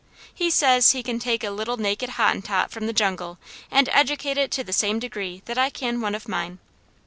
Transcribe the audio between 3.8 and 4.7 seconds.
educate it to